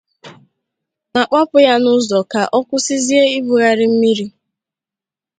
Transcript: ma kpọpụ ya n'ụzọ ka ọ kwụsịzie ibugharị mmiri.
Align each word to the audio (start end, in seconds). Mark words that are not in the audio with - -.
ma 1.13 1.21
kpọpụ 1.29 1.57
ya 1.67 1.73
n'ụzọ 1.81 2.19
ka 2.31 2.41
ọ 2.57 2.59
kwụsịzie 2.67 3.23
ibugharị 3.37 3.85
mmiri. 3.91 4.25